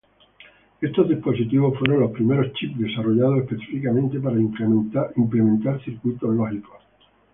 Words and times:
Estos 0.81 1.07
dispositivos 1.09 1.77
fueron 1.77 1.99
los 1.99 2.09
primeros 2.11 2.51
chips 2.53 2.75
desarrollados 2.75 3.43
específicamente 3.43 4.19
para 4.19 4.37
implementar 5.15 5.79
circuitos 5.83 6.33
lógicos. 6.33 6.81